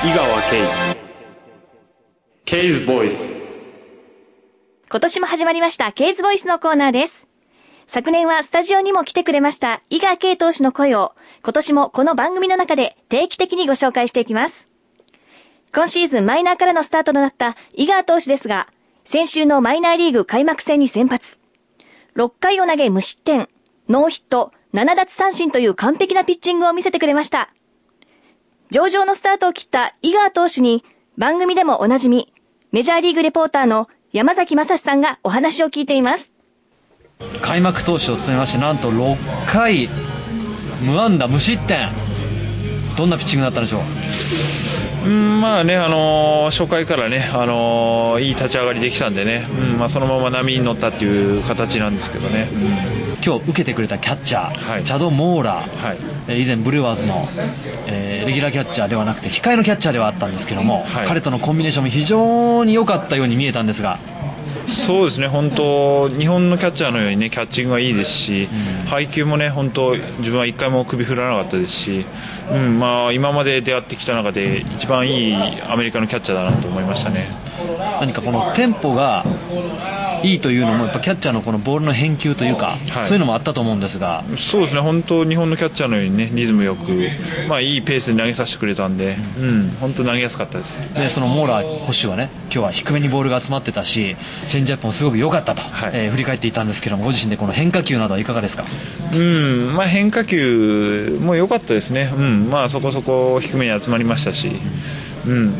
[0.00, 0.96] 井川圭
[2.44, 3.34] ケイズボイス
[4.88, 7.26] 今年も始まりました、ケイズボイスのコーナーです。
[7.88, 14.68] 昨年はスタジオにも来てくれました、伊賀慶投手の声を、今年もこの番組の中で定期的にご紹介していきます。
[15.74, 18.68] 今シーズンマイナーからのスタートとなった伊賀投手ですが、
[19.04, 21.40] 先週のマイナーリーグ開幕戦に先発。
[22.14, 23.48] 6回を投げ無失点、
[23.88, 27.50] ノーヒット、7奪三振という完璧なピッチングを見せてくれました。
[28.70, 30.84] 上々のスタートを切った井川投手に、
[31.16, 32.30] 番組でもおなじみ、
[32.70, 36.34] メジャーリーグレポーターの山崎正史さんがお話を聞いています。
[37.40, 39.16] 開幕投手を務めましてなんと6
[39.46, 39.88] 回
[40.82, 41.88] 無安打無失点。
[42.98, 43.78] どんなピッチングだったんでしょ
[45.04, 45.08] う？
[45.08, 52.50] うんまあね、あのー初回からね、あのーいい立ち上がりできたんでね、うんまあ、そのまま波に乗ったっていう形なんですけどね、
[53.24, 54.84] 今日受けてくれたキャッチャー、はい。
[54.84, 55.98] チャド・モーラー、はい。
[56.28, 57.26] えー以前ブルワーズの、
[57.86, 61.06] えーレギュラーキャッチャーではなくて控えのキャッチャーではあったんですけども、はい。
[61.06, 63.98] 彼とのコンビネーションも非常に良かったように見えたんですが。
[64.66, 68.48] そうですね、本当、日本のキャッチャーのようにね、キャッチングがいいですし、
[68.86, 72.04] 配球もね、本当、自分は一回も首振らなかったですし、
[72.52, 75.34] うんまあ、今まで出会ってきた中で、一番いい
[75.66, 77.30] アメリカのキャッチャーだなと思いましたね。
[77.98, 79.24] 何かこのテンポが
[80.22, 83.06] いいというのもやっぱキャッチャーのこのボールの返球というか、はい。
[83.06, 84.24] そういうのもあったと思うんですが。
[84.36, 87.08] そうですね、本当、日本のキャッチャーのようにね、リズムよく、
[87.48, 90.78] まあ、いいペースで投げさせてくれたんで、うん、本当、投げやすかったです。
[90.94, 94.16] でそのモーラー捕手はね今日は低めにボールが集まってたし
[94.46, 95.90] チェンジアップもすごく良かったと、はい。
[95.94, 98.64] えー振り返っていたんですけどもご自身でこの変化球などはいかがですか？
[99.12, 104.58] うんまあ、変化球も良かったですね、うんまあ、そこそこ低めに集まりましたし、うん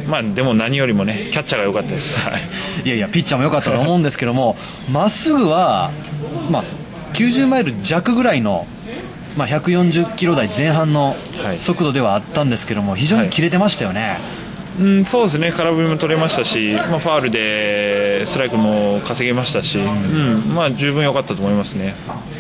[0.09, 2.19] まあ、でも何よりもねキャッチャーが良かったです。
[2.19, 2.43] はい。
[2.85, 4.57] いやいやピッチャーも良かったと思うんですけども
[4.91, 5.91] まっすぐは、
[6.51, 6.65] まあ、
[7.15, 8.67] 90マイル弱ぐらいの、
[9.37, 11.59] まあ、140キロ台前半のはい。
[11.59, 14.19] 速度ではあったんですけども非常に切れてましたよね、
[14.81, 20.55] うん、そうですね、空振りも取れましたし、まあ、ファールでストライクも稼げましたし、うん。
[20.55, 21.95] まあ、十分良かったと思いますね。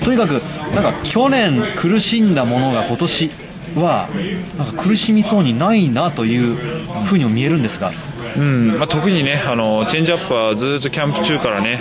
[0.04, 0.40] とにかく
[0.74, 3.30] なんか去年苦しんだものが今年
[3.76, 4.08] は
[4.56, 6.56] なんか苦しみそうにないなという
[7.04, 7.92] ふうにも見えるんですが
[8.36, 11.80] うんまあ、特にねあのチェンジアップはずっとキャンプ中からね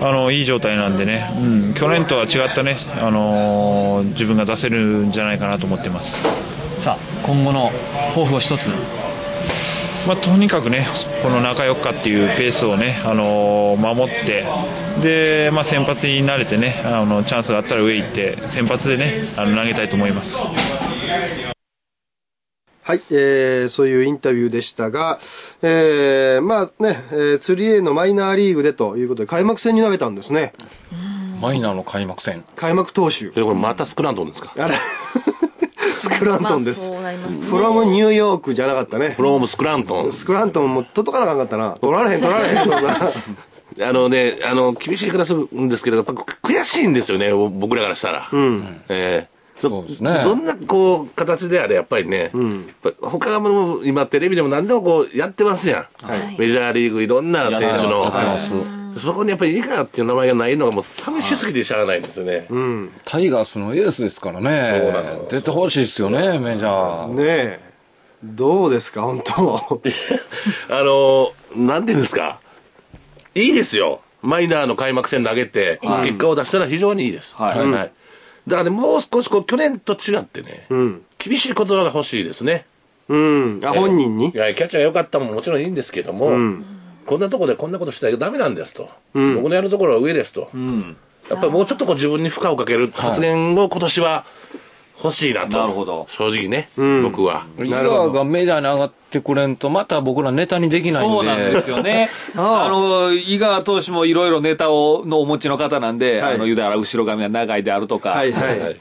[0.00, 6.22] あのいい状態なんでね、うん、去年とは違ったねあの自分が出せるんじゃないかなと思ってます。
[6.78, 7.70] さあ今後の
[8.08, 8.70] 抱負を一つ
[10.06, 10.84] まあ、とにかくね、
[11.22, 14.44] この中4日っていうペースをね、あの守って、
[15.00, 20.44] で、まあ、先発に慣れてね、あのチャンスがあったら上行って、先発でね、あの投げたいと思います。
[22.84, 25.18] はい、えー、そういうインタビューでしたが、
[25.62, 30.52] えー、まあね、えー、3A のマイナーリーグでということで、開幕戦に投げたんですね。
[31.40, 32.44] マイナーの開幕戦。
[32.56, 33.26] 開幕投手。
[33.26, 34.52] え、これまたスクラントンですか？
[34.58, 34.74] あれ
[35.98, 36.90] スクラントンです。
[36.90, 37.12] まあ
[37.48, 39.22] フロムニューヨークじゃなかったねフ。
[39.22, 40.10] ロームスクラントン。
[40.12, 41.78] スクラントンも届かなかったな。
[41.80, 42.96] 取られへん、取られへん、そんな。
[43.88, 48.28] あのね、あの、厳しい言い方するんですけど、やっぱ悔しいんですよね、僕らからしたら。
[48.32, 48.80] うん。
[48.88, 52.32] えーそうですねどんな、こう、形であれ、やっぱりね、やっ
[52.82, 55.86] ぱ他も今テレビでも何でもこう、やってますやん。
[56.38, 58.12] メジャーリーグいろんな選手の。
[58.96, 62.46] そこにやっぱり井川っていう名前がないのがもう寂しすぎてしゃあないんですよね。
[63.04, 64.80] タイガースのエースですからね。
[64.82, 67.08] そうなの出てほしいですよね、メジャー。
[67.08, 67.60] ねえ。
[68.22, 69.80] どうですか、本当
[70.68, 72.38] あの、なんていうんですか。
[73.34, 74.00] いいですよ。
[74.20, 77.34] マイナーの開幕戦投げて、結果を出したら非常にいいです。
[77.36, 78.01] はい
[78.46, 82.66] だからね、もう少しこう、去年と違ってね、ん厳しい言葉が欲しいですね。
[83.08, 83.60] うん。
[83.64, 84.30] あ、本人に？
[84.30, 86.30] いや、キャッチャーが良かったももちろんいいんですけども、
[87.06, 88.88] こんなとこでこんなことしたらダメなんですと。
[89.12, 90.50] 僕のやるところは上ですと。
[91.30, 94.24] やっぱりもうちょっとこう自分に負荷をかける発言を今年は
[95.02, 95.56] 欲しいなと。
[95.56, 96.68] なるほど正直ね、
[97.02, 97.46] 僕は。
[97.58, 101.16] 井川がメジャーに上がってくれんと、また僕らネタにできないんで。
[101.16, 102.08] そうなんですよね。
[102.36, 108.76] あああの、井川投手もいろいろネタを、のお持ちの方なんで、はいあの、言うたら後ろ髪が長いであるとか、はいはい。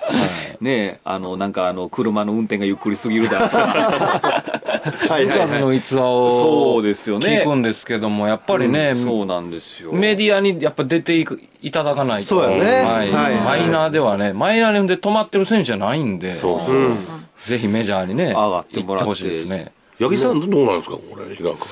[0.63, 3.57] ねあの、なんかあの、車の運転がゆっくりすぎるだとか、
[5.09, 5.77] はいはい数のはい。
[5.77, 9.91] 逸話をそうですよね聞くんですけども、やっぱりね、そうなんですよ。
[9.91, 12.23] メディアにやっぱ出ていくいただかないと。
[12.23, 16.91] そうやねはいはいマイナーではね、マイナーで止まってる選手じゃないんで、そうそう。
[17.45, 19.71] ぜひメジャーにね、上がってもらって行ほしいですね。
[20.01, 21.67] 八木さんどうなんですかこれ、井川君。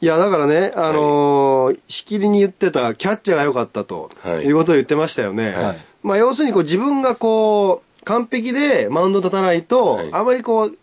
[0.00, 5.50] いや、だからね、あのーしきりに言ってたキャッチャーが良かったと、はいい、うことを言ってましたよね。
[5.52, 10.78] はいまあ、要するにこう自分がこう、完璧でマウンド立たないと、はいあまりこう、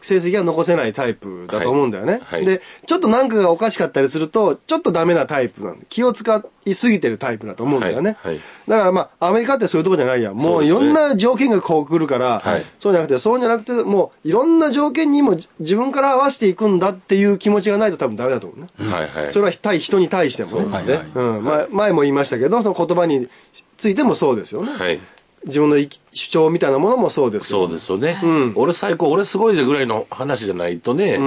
[0.00, 2.12] 成績が残せないタイプだと思うんだよね。
[2.12, 5.76] はいはいで、ちょっとなんかがおかしかったりすると、ちょっとダメなタイプなの。
[5.88, 8.16] 気を使いすぎてるタイプだと思うんだよね。
[8.22, 10.34] はいはいだからまあ、アメリカってそういうとこじゃないやん。
[10.34, 18.68] もそういろんな条件がこう来るから、はいそうじゃなくて、そうじゃなくて、もういろんな条件にも自分から合わせていくんだっていう気持ちがないと多分ダメだと思うね。
[18.90, 19.32] はいはい。
[19.32, 21.68] それは対人に対してもね。
[21.70, 23.28] 前も言いましたけど、その言葉に
[23.76, 24.72] ついてもそうですよね。
[24.72, 25.00] はい。
[25.44, 25.76] 自分の
[26.12, 28.16] 主張みたいなものもそうですそうですよね。
[28.54, 31.18] 俺最高、俺すごいぜぐらいの話じゃないとね、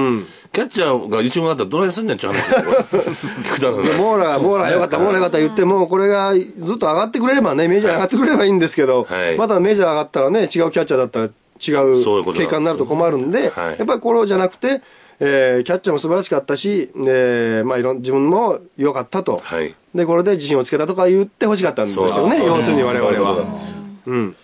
[0.54, 2.54] キャッチャーが一軍だったらどないすんねんっていう話
[3.56, 9.38] くだろうで モーラー、モーラーよかった、モーラーよかった言っても、これがずっと上がってくれればね、メジャー上がってくれればいいんですけど、はい。
[9.38, 11.32] またメジャー上がったらね、違うキャッチャーだったら違
[12.04, 13.76] そう結果になると困るんで、はい。
[13.78, 14.82] やっぱりこれじゃなくて、
[15.20, 19.42] えーキャッチャーも素晴らしかったし、えーまあいろん、自分も良かったと。
[19.44, 19.74] はい。
[19.94, 23.46] で、これで自信をつけたとか言ってほしかったんですよね、要するに我々は
[24.06, 24.36] うん。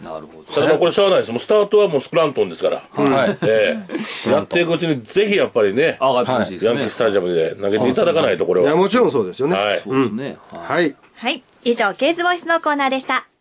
[0.00, 0.52] なるほど。
[0.52, 1.30] ただまあこれしゃあないです。
[1.30, 2.82] もうスタートはもうスプラントンですから。
[2.92, 3.38] はい。
[3.42, 3.84] え
[4.26, 6.70] えやっていくうちにぜひやっぱりね、上がってほしいですね。
[6.70, 8.76] ヤンキースタジアムで投げていただかないとこれいや、は。
[8.76, 9.56] もちろんそうですよね。
[9.56, 9.80] はい。
[9.80, 10.38] そうですね。
[10.52, 10.96] はいはい。
[11.16, 11.42] はい。
[11.64, 13.29] 以上、ケーズボイスのコーナーでした。